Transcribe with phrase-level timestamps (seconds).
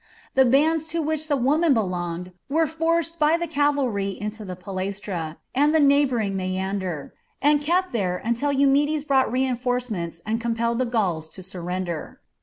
[0.33, 5.37] The bands to which the woman belonged were forced by the cavalry into the palaestra
[5.53, 10.87] and the neighbouring Maander, and kept there until Eumedes brought re enforcements and compelled the
[10.87, 12.19] Gauls to surrender.